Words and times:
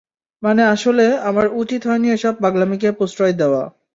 মানে, 0.43 0.61
আসলে, 0.65 1.05
আমার 1.21 1.47
উচিত 1.53 1.81
হয়নি 1.87 2.07
এসব 2.11 2.33
পাগলামিকে 2.41 2.89
প্রশ্রয় 2.91 3.33
দেওয়া। 3.33 3.63